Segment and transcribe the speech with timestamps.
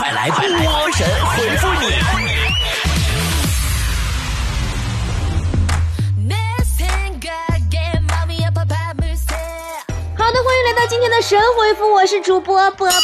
[0.00, 1.90] 快来，快来，波神回复你。
[10.16, 12.98] 好的，欢迎来到今天的神回复，我是主播波波。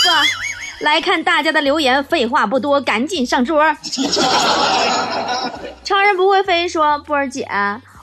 [0.80, 3.62] 来看大家的留言，废话不多，赶紧上桌。
[5.84, 7.46] 超人不会飞说，波儿姐，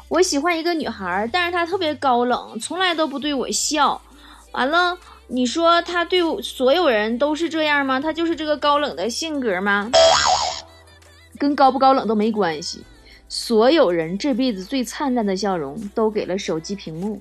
[0.08, 4.00] 我喜欢一个女孩，但是她特别高冷，从来都不对我笑。
[4.52, 4.96] 完了，
[5.34, 8.00] 你说他对所有人都是这样吗？
[8.00, 9.90] 他就是这个高冷的性格吗？
[11.40, 12.84] 跟高不高冷都没关系，
[13.28, 17.20] 所有人这辈子最灿烂的笑容都给了手机屏幕。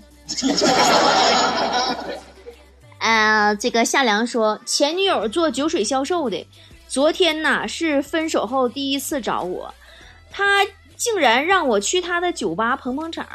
[2.98, 6.46] 啊，这个夏良说，前女友做酒水销售的，
[6.86, 9.74] 昨天呐是分手后第一次找我，
[10.30, 13.26] 他竟然让我去他的酒吧捧捧场。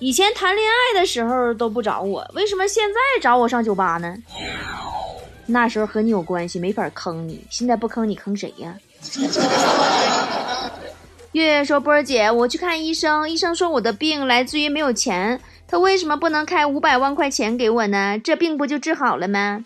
[0.00, 4.16] 以前谈恋爱的时候都不找我，为什么现在找我上酒吧呢？
[5.44, 8.74] 那时候和你有关系，没法坑你，现在不坑你，坑谁呀？
[11.32, 15.38] 月月说，波儿姐，我去看医生，医生说我的病来自于没有钱。
[15.68, 18.18] 他为什么不能开五百万块钱给我呢？
[18.24, 19.62] 这病不就治好了吗？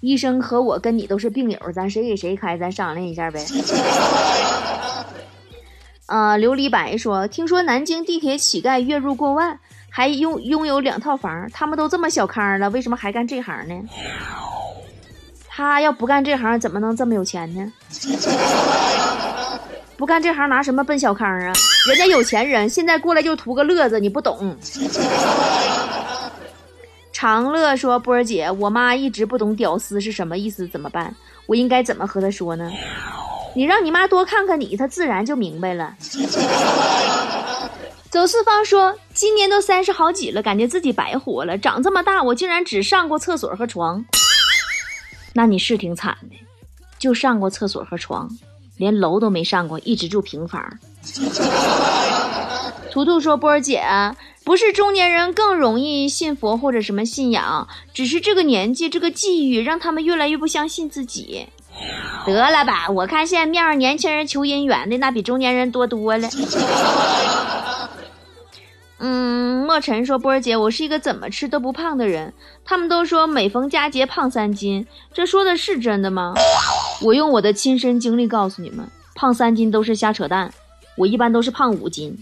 [0.00, 3.44] 医生和我跟你都是病友，咱谁给谁开，咱商量一下呗。
[6.12, 13.74] 啊，琉璃白说，听说南京地铁乞丐月入过万，还拥拥有两套房，他们都这么小康了，为什么还干这行呢？
[15.48, 17.72] 他要不干这行，怎么能这么有钱呢？
[19.96, 21.50] 不干这行拿什么奔小康啊？
[21.88, 24.54] 人家有钱人，现在过来就图个乐子，你不懂。
[27.10, 31.14] 长乐说：“波儿姐，我妈一直不懂屌丝是什么意思，怎么办？
[31.46, 32.70] 我应该怎么和她说呢？
[33.54, 35.94] 你让你妈多看看你，她自然就明白了。”
[38.10, 41.56] 走四方说：“今年都三十好几了，感觉自己白活了。
[41.56, 44.04] 长这么大，我竟然只上过厕所和床。
[45.32, 46.36] 那你是挺惨的，
[46.98, 48.28] 就上过厕所和床。”
[48.78, 50.78] 连楼都没上过，一直住平房。
[52.90, 53.82] 图图说：“波儿姐，
[54.44, 61.46] 不是中年人更容易信佛或者什么信仰，只是这个年纪这个际遇让他们越来越不相信自己。
[62.26, 66.28] 得了吧，我看现在面上年轻人求姻缘的那比中年人多多了。”
[69.04, 72.32] 嗯，莫尘说：“波儿姐，我是一个怎么吃都不胖的人，
[72.64, 76.34] 他们都说每逢佳节胖三斤，这说的是真的吗？”
[77.02, 80.52] 我用我的亲身经历告诉你们，胖三斤都是瞎扯淡，
[80.96, 82.16] 我一般都是胖五斤。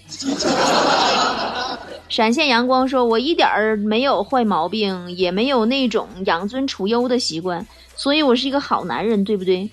[2.08, 7.66] 闪现阳光说：“我一点儿没有坏毛病，也没有那种养尊处优的习惯，
[8.00, 9.68] 所以我是一个好男人，对不对？”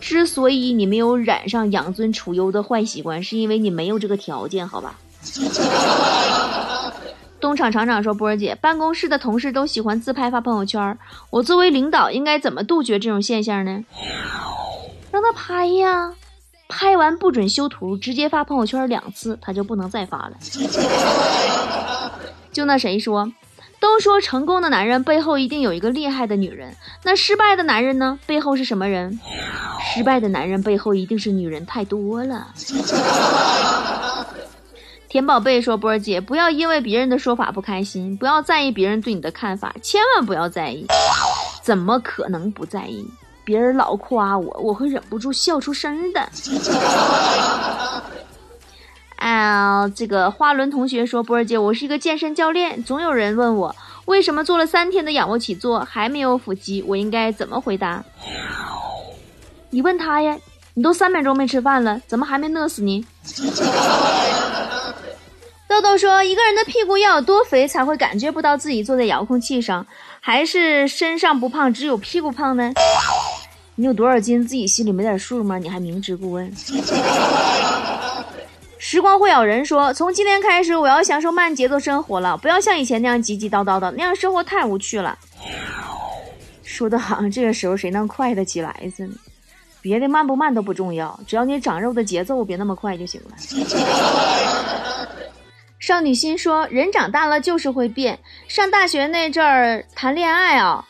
[0.00, 4.94] 之所以你没有染上养尊处优的坏习惯，是因为你没有这个条件，好吧？
[7.38, 13.84] 东厂厂长说：“波儿姐，办公室的同事都喜欢自拍发朋友圈，我作为领导应该怎么杜绝这种现象呢？
[15.10, 16.14] 让他拍呀，
[16.66, 20.32] 拍完不准修图，直接发朋友圈两次，他就不能再发了。
[22.50, 23.30] 就那谁说，
[23.82, 28.16] 都说成功的男人背后一定有一个厉害的女人，那失败的男人呢？
[28.26, 29.18] 背后是什么人？
[29.92, 32.46] 失败的男人背后一定是女人太多了。
[35.10, 40.86] ”田宝贝说：“波儿姐，不要因为别人的说法不开心，不要在意别人对你的看法，千万不要在意。
[41.60, 43.04] 怎么可能不在意？
[43.44, 46.20] 别人老夸我，我会忍不住笑出声的。”
[49.22, 58.02] 啊，这个花轮同学说：“波儿姐，我是一个健身教练，总有人问我为什么做了三天的仰卧起坐还没有腹肌，我应该怎么回答？
[59.70, 60.36] 你问他呀，
[60.74, 63.06] 你都三秒钟没吃饭了，怎么还没饿死你？”
[65.68, 69.86] 豆豆说：“一个人的屁股要有多肥才会感觉不到自己坐在遥控器上，
[70.18, 72.72] 还是身上不胖，只有屁股胖呢？
[73.76, 75.58] 你有多少斤，自己心里没点数吗？
[75.58, 76.52] 你还明知故问。”
[78.84, 85.16] 时光会咬人说：“从今天开始，我要享受慢节奏生活了，不要像以前那样急急叨叨的，那样生活太无趣了。”
[86.64, 89.14] 说的好像这个时候谁能快得起来似的。
[89.80, 93.36] 别的慢不慢都不重要，只要你长肉的节奏别那么快就行了。
[95.78, 98.18] 少女心说：“人长大了就是会变。
[98.48, 100.84] 上大学那阵儿谈恋爱啊，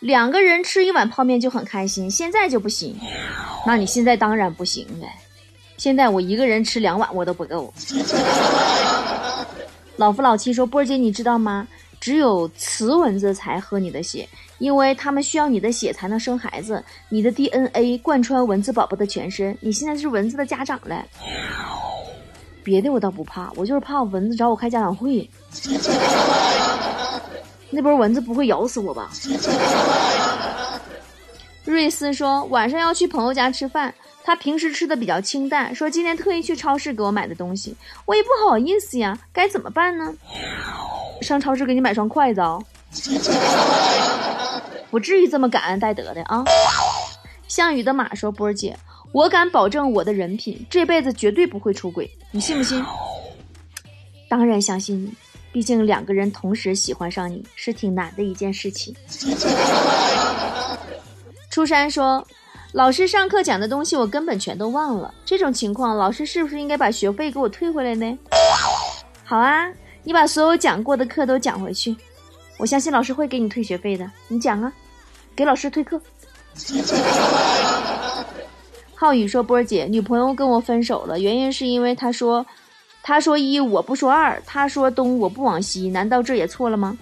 [0.00, 2.94] 两个人吃一碗泡面就很开心，现在就不行。
[3.66, 5.06] 那你现在当然不行了。
[5.78, 7.72] 现在我一个人吃两碗我都不够。
[9.96, 11.66] ”老夫老妻说：“波儿姐，你知道吗？
[12.00, 14.28] 只有雌蚊子才喝你的血，
[14.58, 16.84] 因为它们需要你的血才能生孩子。
[17.08, 21.04] 你的 DNA 贯穿蚊子宝宝的全身，你现在是蚊子的家长了。”
[22.62, 25.28] 别的我倒不怕，我就是怕蚊子找我开家长会。
[27.70, 29.10] 那波蚊子不会咬死我吧？
[31.64, 33.92] 瑞斯说晚上要去朋友家吃饭，
[34.28, 40.12] 他平时吃的比较清淡，说今天特意去超市给我买的东西，我也不好意思呀，该怎么办呢？
[41.22, 42.58] 上超市给你买双筷子啊、
[44.90, 46.44] 不至于这么感恩戴德的啊。
[47.48, 48.76] 项羽的马说：“波儿姐，
[49.12, 52.84] 我敢保证我的人品，这辈子绝对不会出轨，你信不信？”
[54.28, 55.10] 当然相信你，
[55.52, 58.94] 毕竟两个人同时喜欢上你是挺难的一件事情。
[61.48, 62.22] 初山说
[62.72, 68.18] ：“老师上课讲的东西我根本全都忘了，这种情况老师是不是应该把学费给我退回来呢？”
[69.24, 69.66] 好啊，
[70.04, 71.96] 你把所有讲过的课都讲回去，
[72.58, 74.10] 我相信老师会给你退学费的。
[74.28, 74.70] 你讲啊，
[75.34, 76.00] 给老师退课。
[78.94, 82.44] 浩宇说：“波儿姐，女朋友跟我分手了，原因是因为她说，
[83.02, 86.98] 她说一我不说二，她说东我不往西，难道这也错了吗？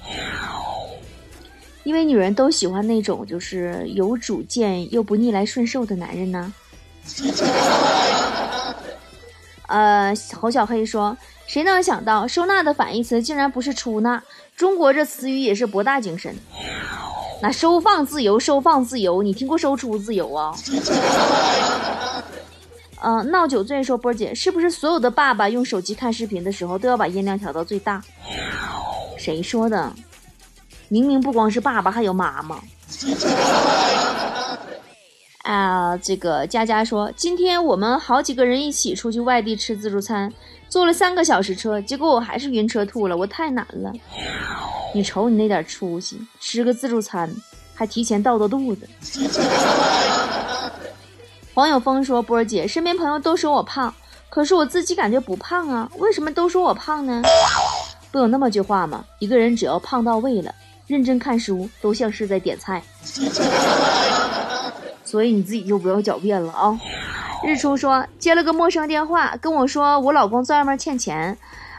[1.86, 6.52] 因为女人都喜欢那种就是有主见又不逆来顺受的男人呢。
[9.68, 11.16] ”呃，侯小黑说
[11.46, 14.20] ：“谁能想到收纳的反义词竟然不是出纳？
[14.56, 16.34] 中国这词语也是博大精深。”
[17.40, 20.52] 那收放自由，收放自由，你听过收出自由啊？
[23.00, 28.02] 嗯、 呃，闹酒醉说波姐，是不是所有的爸爸用手机看视频的时候都要把音量调到最大？
[29.16, 29.92] 谁说的？
[30.88, 32.58] 明明不光是爸爸，还有妈妈。
[35.42, 40.32] 啊，这个佳佳说，今天我们好几个人一起出去外地吃自助餐，
[40.68, 43.92] 坐了三个小时车，结果我还是晕车吐了，我太难了。
[44.92, 47.32] 你瞅你那点出息，吃个自助餐
[47.74, 48.88] 还提前倒倒肚子。
[51.54, 53.94] 黄有峰说：“波儿姐，身边朋友都说我胖，
[54.28, 57.22] 可是我自己感觉不胖啊，为什么都说我胖呢？
[58.10, 59.04] 不有那么句话吗？
[59.20, 60.52] 一个人只要胖到位了，
[60.86, 62.82] 认真看书都像是在点菜。
[65.04, 66.78] 所以你自己就不要狡辩了啊。”
[67.44, 71.36] 日出说：“接了个陌生电话，跟我说我老公在外面欠钱。”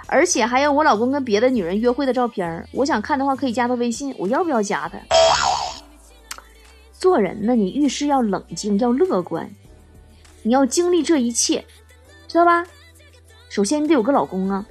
[0.09, 4.97] 而且还有我老公跟别的女人约会的照片我想看的话可以加他微信，我要不要加他？
[6.93, 9.49] 做人呢，你遇事要冷静，要乐观，
[10.43, 11.65] 你要经历这一切，
[12.25, 12.63] 知道吧？
[13.49, 14.65] 首先你得有个老公啊。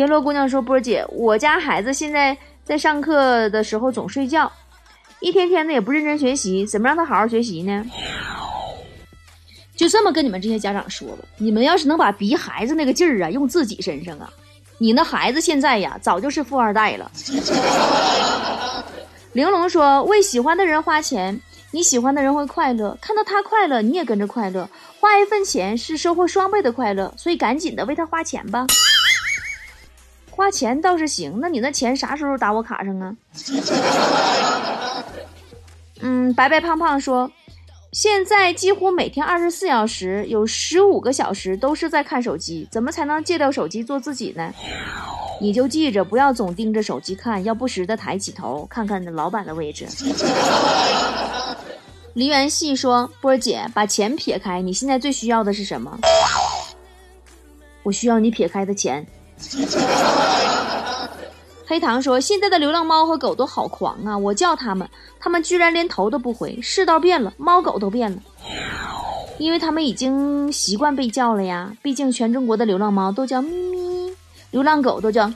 [0.00, 4.50] 田螺姑娘说：“波儿姐，我家孩子现在在上课的时候总睡觉，
[5.20, 7.84] 一天天的也不认真学习，怎么让他好好学习呢？”
[9.76, 14.32] 就这么跟你们这些家长说吧，你们要是能把逼孩子那个劲儿啊用自己身上啊，
[14.78, 17.10] 你那孩子现在呀早就是富二代了。
[19.34, 21.38] 玲珑说：“为喜欢的人花钱，
[21.72, 24.66] 你喜欢的人会快乐，看到他快乐，你也跟着快乐。
[24.98, 28.66] 花一份钱是收获双倍的快乐，所以赶紧的为他花钱吧。
[30.40, 33.14] 花钱倒是行，那你那钱啥时候打我卡上啊？”
[36.00, 37.30] 嗯，白白胖胖说。
[37.92, 44.54] 现在几乎每天二十四小时有十五个小时都是在看手机，怎么才能戒掉手机做自己呢？
[45.42, 49.86] 你就记着，不要总盯着手机看，要不时的抬起头看看老板的位置。
[52.14, 55.98] 梨园戏说：“波姐，把钱撇开，你现在最需要的是什么？
[57.82, 59.06] 我需要你撇开的钱。”
[61.66, 64.18] 黑糖说：“现在的流浪猫和狗都好狂啊！
[64.18, 64.90] 我叫它们，
[65.20, 66.60] 它们居然连头都不回。
[66.60, 68.18] 世道变了，猫狗都变了，
[69.38, 71.72] 因为它们已经习惯被叫了呀。
[71.80, 74.16] 毕竟全中国的流浪猫都叫咪咪，
[74.50, 75.30] 流浪狗都叫。”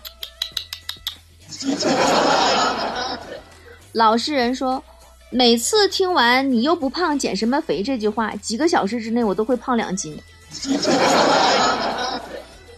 [3.92, 4.82] 老实人说
[5.30, 10.20] ：“每次听完‘你又不胖，减什么肥’这句话，几个小时之内我都会胖两斤。”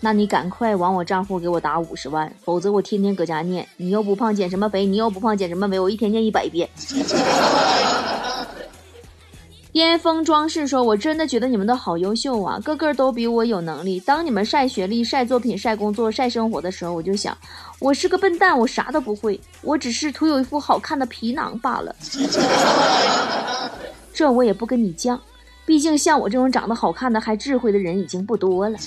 [0.06, 3.66] 那你赶快往我账户给我打五十万，否则我天天搁家念。
[3.76, 4.86] 你又不胖减什么肥？
[4.86, 5.80] 你又不胖减什么肥？
[5.80, 6.70] 我一天念一百遍。
[9.72, 13.98] 巅峰装饰说：“我真的觉得你们都好优秀啊，个个都比我有能力。
[13.98, 17.36] 当你们晒学历、晒作品、晒工作、晒生活的时候，我就想，
[17.80, 21.92] 我是个笨蛋，我啥都不会，我只是图有一副好看的皮囊罢了。
[24.14, 25.18] 这我也不跟你犟。”
[25.66, 28.78] 毕竟像我这种长得好看的还智慧的人已经不多了。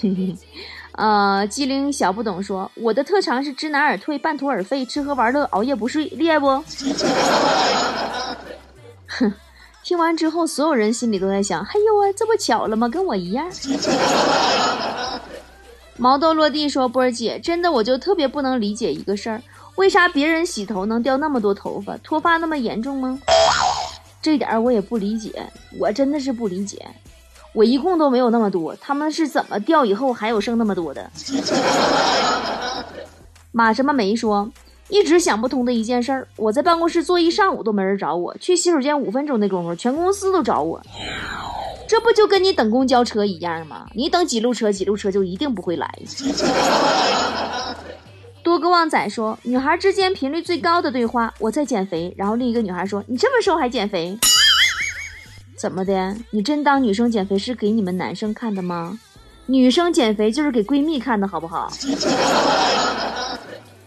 [0.00, 0.36] 嘿
[0.92, 6.48] 呃，机灵小不懂说，我的特长是知难而退，半途而废，吃喝玩乐，熬夜不睡，厉害不？
[9.06, 9.32] 哼，
[9.84, 12.88] 听完之后，所有人心里都在想：哎呦啊，这不巧了吗？
[12.88, 13.48] 跟我一样。
[15.96, 19.42] 毛豆落地说：“波儿姐，真的我就特别不能理解一个事儿，
[19.76, 23.18] 为啥别人洗头能掉那么多头发，脱发那么严重吗？”
[24.22, 25.44] 这点儿我也不理解，
[25.78, 26.86] 我真的是不理解，
[27.58, 31.10] 我一共都没有那么多，他们是怎么掉以后还有剩那么多的？
[33.50, 34.48] 马什么梅说，
[34.88, 40.80] 一直想不通的一件事儿，我在办公室坐一上午都没人找我，去洗手间五分钟的功夫，全公司都找我。
[41.88, 43.88] 这不就跟你等公交车一样吗？
[43.92, 45.92] 你等几路车，几路车就一定不会来。
[48.44, 54.16] 多个旺仔说，女孩之间频率最高的对话：“我在减肥。”然后另一个女孩说：“你这么瘦还减肥？
[55.58, 56.14] 怎么的？
[56.30, 58.98] 你真当女生减肥是给你们男生看的吗？
[59.46, 61.70] 女生减肥就是给闺蜜看的，好不好？”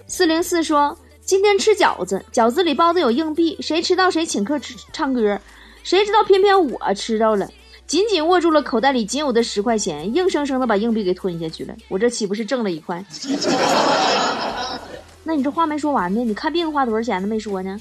[0.05, 5.39] 四零四说：“今天吃饺子，饺子里包的有硬币，谁吃到谁请客吃唱歌，
[5.83, 7.47] 谁知道偏偏我吃到了。”
[7.87, 11.73] 紧紧握住了口袋里仅有的十块钱，硬生生的把硬币给吞下去了。
[11.89, 13.03] 我这岂不是挣了一块？
[15.23, 16.23] 那你这话没说完呢？
[16.23, 17.27] 你看病花多少钱呢？
[17.27, 17.77] 没说呢？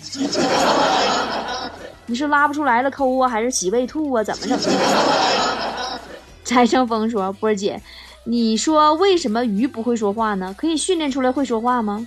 [2.10, 4.24] 你是拉不出来了抠啊，还是洗胃吐啊？
[4.24, 4.58] 怎么整？
[6.44, 7.80] 柴胜峰说：“波儿姐，
[8.24, 10.52] 你说为什么鱼不会说话呢？
[10.58, 12.04] 可以训练出来会说话吗？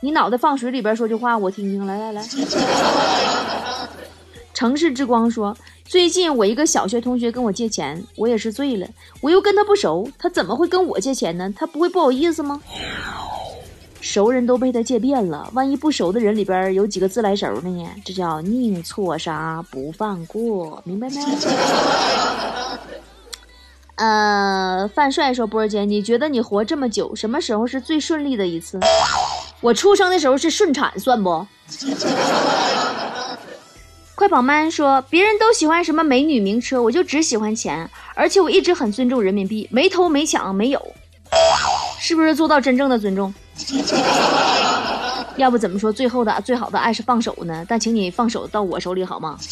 [0.00, 1.84] 你脑袋放水里边说句话，我听听。
[1.84, 2.24] 来来来。”
[4.54, 5.56] 城市之光说。
[5.84, 8.86] 最近我一个小学同学跟我借钱，我也是醉了。
[9.22, 11.50] 我又跟他不熟，他怎么会跟我借钱呢？
[11.56, 12.60] 他不会不好意思吗？
[14.08, 17.86] 熟人都被他借遍了，万一不熟的人里边有几个自来熟的呢？
[18.02, 21.20] 这叫宁错杀不放过，明白没？
[23.96, 28.80] 呃，范帅说：“波儿姐，你觉得你活这么久，什么时候是最顺利的一次？
[29.60, 31.46] 我出生的时候是顺产，算不？”
[34.14, 40.80] 快跑慢说，别人都喜欢什么美女名车，我就只喜欢钱，而且我一直很尊重人民币，没偷没抢没有，
[42.08, 43.34] 是不是做到真正的尊重？
[45.36, 47.66] 要不怎么说最后的最好的爱是放手呢？
[47.68, 49.36] 但请你放手到我手里好吗？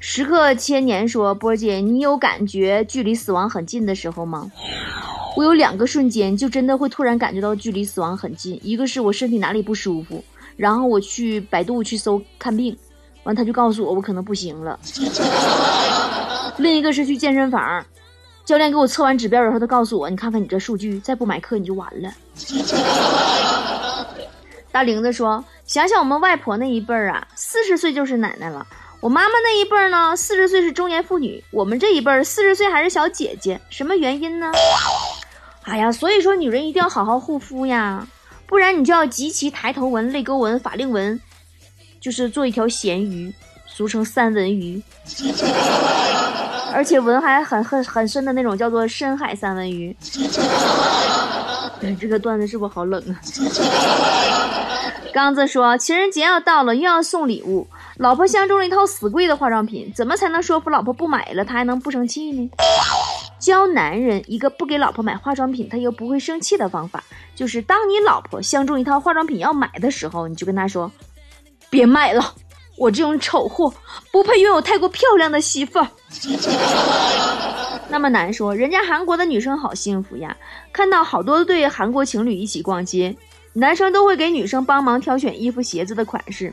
[0.00, 4.52] 时刻千年说，波姐，你有感觉距离死亡很近的时候吗？
[5.34, 10.22] 我有两个瞬间就真的会突然感觉到距离死亡很近，一个是我身体哪里不舒服。
[10.58, 12.76] 然后我去百度去搜看病，
[13.22, 14.78] 完他就告诉我我可能不行了。
[16.58, 17.82] 另一个是去健身房，
[18.48, 22.10] 教练给我测完指标，然后他告诉我，你看看你这数据，再不买课你就完了。
[24.72, 28.66] 大玲子说，想想我们外婆那一辈儿啊，四十岁就是奶奶了；
[29.00, 34.50] 我妈妈那一辈儿呢，四十岁是中年妇女；我们这一辈儿四十岁还是小姐姐，什么原因呢？
[35.64, 38.08] 哎呀，所以说女人一定要好好护肤呀。
[38.46, 41.20] 不然你就要集齐抬头纹、泪沟纹、法令纹，
[42.00, 43.34] 就是做一条咸鱼，
[43.66, 44.82] 俗称三文鱼，
[46.72, 49.96] 而且纹还很很很深的那种，叫做深海三文鱼。
[51.98, 53.14] 这个段子是不是好冷啊？
[55.12, 62.50] 刚子说情人节要到了，又要送礼物，老婆相中了一套死贵的化妆品，怎么才能说服老婆不买了，他还能不生气呢？
[63.38, 67.02] 教男人一个不给老婆买化妆品他又不会生气的方法，
[67.34, 70.90] 就是当你老婆相中一套化妆品要买的时候，你就跟他说
[71.70, 72.34] ：“别买了，
[72.78, 73.72] 我这种丑货
[74.10, 75.88] 不配拥有太过漂亮的媳妇儿。
[77.90, 80.36] ”那么难说，人家韩国的女生好幸福呀，
[80.72, 83.16] 看到好多对韩国情侣一起逛街，
[83.54, 86.52] 男生都会给女生帮忙挑选衣服、鞋子的款式，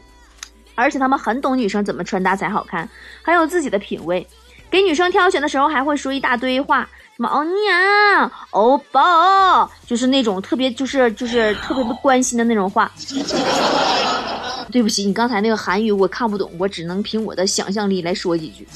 [0.75, 2.89] 而且他们很懂女生怎么穿搭才好看，
[3.21, 4.25] 很有自己的品味。
[4.71, 12.89] 给女生挑选的时候还会说一大堆话，什么欧娘、欧巴，就是那种特别就是就是特别不关心的那种话。
[14.75, 18.67] 对不起，你刚才那个韩语我看不懂，我只能凭我的想象力来说几句。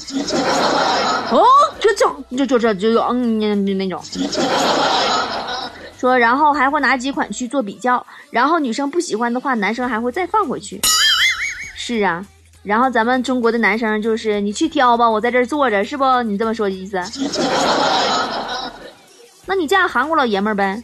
[1.30, 1.44] 哦，
[1.78, 2.06] 这这
[2.38, 3.38] 就就这就嗯
[3.76, 4.02] 那种。
[5.98, 10.80] 说，然后还会拿几款去做比较，然后女生不喜欢的话，男生还会再放回去。
[11.76, 12.24] 是啊。
[12.62, 16.22] 然后咱们中国的男生就是你去挑吧，我在这坐着，是不？
[16.22, 16.98] 你这么说的意思？
[19.44, 20.82] 那你嫁韩国老爷们儿呗？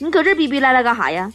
[0.00, 1.32] 你搁这逼逼赖赖干啥呀？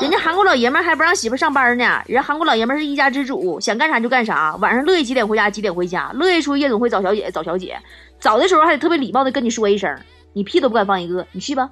[0.00, 7.78] 人家韩国老爷们还不让媳妇上班呢，人韩国老爷们是一家之主，想干啥就干啥，晚上乐意几点回家几点回家，乐意出夜总会找小姐找小姐，
[8.18, 9.94] 找的时候还得特别礼貌的跟你说一声，
[10.32, 11.68] 你屁都不敢放一个，你去吧。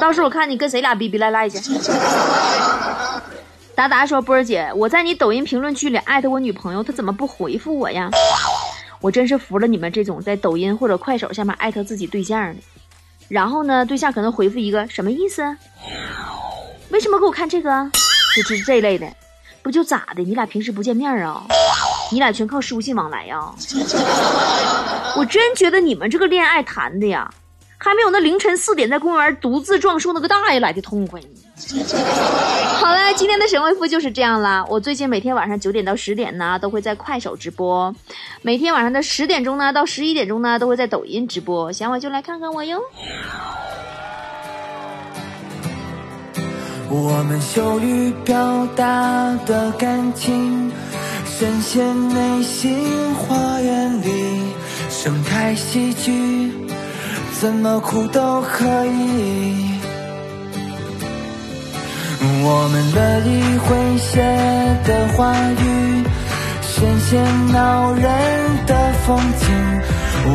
[0.00, 1.58] 到时候我看你跟谁俩逼逼赖赖去。
[3.76, 8.10] 达达说：“波儿姐，我在你抖音评论区里艾特我女朋友，她怎么不回复我呀？
[9.00, 12.60] 我真是服了你们这种在抖音或者快手下面艾特自己对象的。
[13.28, 15.42] 然后呢，对象可能回复一个什么意思？
[16.90, 17.90] 为什么给我看这个？
[18.36, 19.06] 就是这类的，
[19.62, 20.22] 不就咋的？
[20.22, 21.42] 你俩平时不见面啊？
[22.10, 23.38] 你俩全靠书信往来呀？
[25.16, 27.30] 我真觉得你们这个恋爱谈的呀，
[27.78, 31.26] 还没有那凌晨四点在公园独自撞树那个大爷来的痛快呢。
[32.78, 34.64] ”好了，今天的神回复就是这样啦。
[34.68, 37.92] 我最近每天晚上九点到十点呢，都会在快手直播；
[38.42, 41.72] 每天晚上的十点钟呢到十一点钟呢，都会在抖音直播。
[41.72, 42.80] 想我就来看看我哟。
[46.90, 50.72] 我们羞于表达的感情，
[51.26, 54.54] 深陷内心花园里，
[54.88, 56.47] 盛开喜剧，
[57.40, 59.70] 怎么哭都可以。
[62.20, 63.30] 我们乐意
[63.64, 64.20] 诙谐
[64.84, 66.02] 的话语，
[66.62, 68.02] 深陷恼人
[68.66, 69.46] 的风景，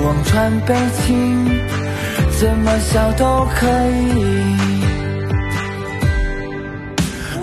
[0.02, 0.74] 望穿悲
[1.06, 1.14] 情，
[2.40, 4.56] 怎么笑都可以。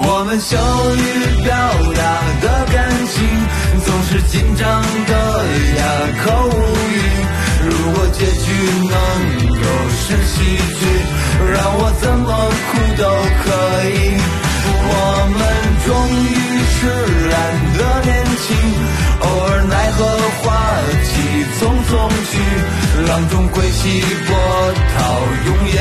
[0.03, 0.57] 我们羞
[0.97, 1.55] 于表
[1.95, 2.01] 达
[2.41, 3.19] 的感情，
[3.85, 5.13] 总是紧张的
[5.77, 5.81] 哑
[6.25, 6.51] 口无
[6.89, 6.97] 语。
[7.63, 8.49] 如果结局
[8.89, 8.97] 能
[10.11, 10.83] 是喜剧，
[11.55, 13.03] 让我怎么哭都
[13.43, 13.47] 可
[13.87, 14.19] 以。
[14.83, 14.95] 我
[15.39, 15.41] 们
[15.87, 15.89] 终
[16.27, 16.29] 于
[16.67, 16.79] 是
[17.31, 17.35] 懒
[17.79, 18.11] 得年
[18.43, 18.47] 轻，
[19.21, 19.99] 偶尔奈何
[20.43, 20.43] 花
[21.07, 21.09] 期
[21.55, 21.91] 匆匆
[22.27, 22.33] 去，
[23.07, 24.29] 浪中归兮波
[24.97, 24.99] 涛
[25.47, 25.79] 涌烟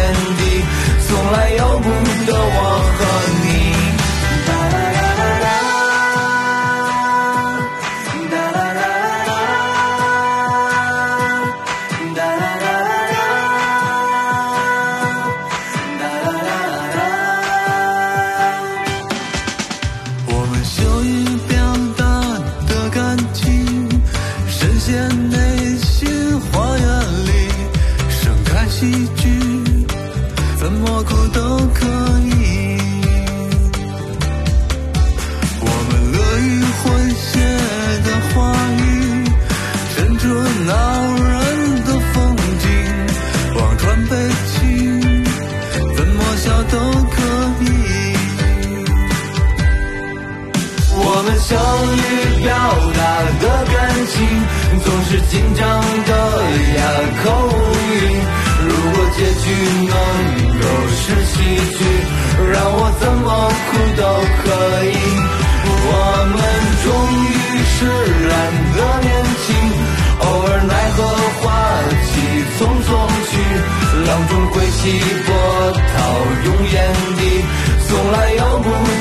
[51.40, 52.48] 相遇表
[52.94, 53.00] 达
[53.40, 53.44] 的
[53.74, 53.76] 感
[54.08, 54.16] 情，
[54.84, 55.64] 总是紧张
[56.06, 56.12] 的
[56.76, 56.78] 哑
[57.24, 57.52] 口无
[57.88, 57.96] 语。
[58.68, 59.44] 如果结局
[59.88, 59.94] 能
[60.60, 61.34] 够是喜
[61.78, 61.80] 剧，
[62.52, 63.28] 让我怎么
[63.66, 64.02] 哭都
[64.44, 64.46] 可
[64.84, 64.88] 以。
[65.72, 65.94] 我
[66.36, 66.38] 们
[66.84, 66.88] 终
[67.24, 67.28] 于
[67.66, 67.78] 释
[68.28, 68.32] 然
[68.76, 69.10] 的年
[69.46, 69.48] 轻，
[70.20, 70.98] 偶尔奈何
[71.40, 71.44] 花
[72.06, 72.12] 期
[72.58, 72.88] 匆匆
[73.30, 73.32] 去，
[74.06, 74.82] 浪中归期
[75.26, 75.28] 波
[75.96, 75.98] 涛
[76.46, 76.76] 涌眼
[77.18, 77.20] 底，
[77.88, 78.99] 从来又不。